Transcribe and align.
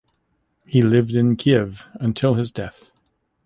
He 0.65 0.81
lived 0.81 1.11
in 1.11 1.37
Kyiv 1.37 1.81
until 1.99 2.33
his 2.33 2.51
death. 2.51 2.89